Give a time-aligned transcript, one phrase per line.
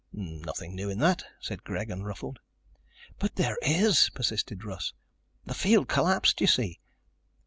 [0.13, 2.39] "Nothing new in that," said Greg, unruffled.
[3.19, 4.93] "But there is," persisted Russ.
[5.45, 6.79] "The field collapsed, you see.